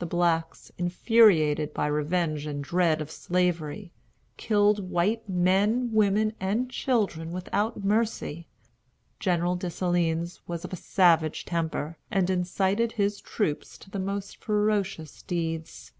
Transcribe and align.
The 0.00 0.06
blacks, 0.06 0.72
infuriated 0.78 1.72
by 1.72 1.86
revenge 1.86 2.44
and 2.44 2.64
dread 2.64 3.00
of 3.00 3.08
Slavery, 3.08 3.92
killed 4.36 4.90
white 4.90 5.28
men, 5.28 5.92
women, 5.92 6.32
and 6.40 6.68
children 6.68 7.30
without 7.30 7.84
mercy. 7.84 8.48
General 9.20 9.54
Dessalines 9.54 10.40
was 10.48 10.64
of 10.64 10.72
a 10.72 10.76
savage 10.76 11.44
temper, 11.44 11.96
and 12.10 12.30
incited 12.30 12.90
his 12.90 13.20
troops 13.20 13.78
to 13.78 13.88
the 13.90 14.00
most 14.00 14.38
ferocious 14.42 15.22
deeds. 15.22 15.92